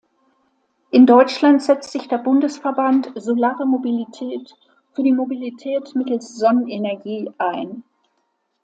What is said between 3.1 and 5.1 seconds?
Solare Mobilität für